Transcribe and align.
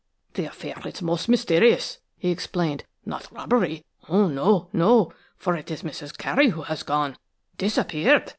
"The 0.33 0.45
affair 0.45 0.81
is 0.83 1.03
most 1.03 1.29
mysterious," 1.29 1.99
he 2.17 2.31
explained, 2.31 2.85
"not 3.05 3.31
robbery–oh, 3.31 4.29
no! 4.29 4.67
no!–for 4.73 5.55
it 5.55 5.69
is 5.69 5.83
Mrs. 5.83 6.17
Carey, 6.17 6.47
who 6.47 6.63
has 6.63 6.81
gone–disappeared! 6.81 8.27